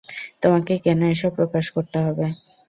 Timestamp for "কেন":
0.85-0.99